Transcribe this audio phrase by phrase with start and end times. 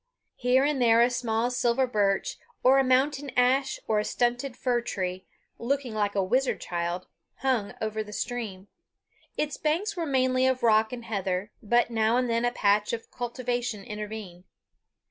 [0.37, 4.81] Here and there a small silver birch, or a mountain ash, or a stunted fir
[4.81, 5.27] tree,
[5.59, 7.05] looking like a wizard child,
[7.41, 8.67] hung over the stream.
[9.37, 12.93] Its banks were mainly of rock and heather, but now and then a small patch
[12.93, 14.45] of cultivation intervened.